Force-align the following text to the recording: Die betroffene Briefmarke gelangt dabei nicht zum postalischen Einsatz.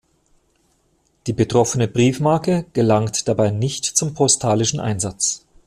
Die 1.27 1.33
betroffene 1.33 1.87
Briefmarke 1.87 2.65
gelangt 2.73 3.27
dabei 3.27 3.51
nicht 3.51 3.85
zum 3.85 4.15
postalischen 4.15 4.79
Einsatz. 4.79 5.45